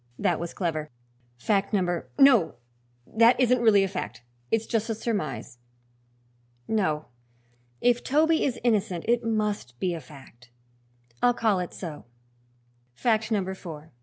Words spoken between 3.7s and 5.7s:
a fact; it's just a surmise.